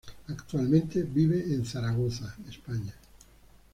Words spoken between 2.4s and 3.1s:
España.